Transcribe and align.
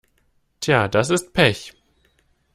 Tja, 0.61 0.87
das 0.87 1.11
ist 1.11 1.31
Pech. 1.31 1.75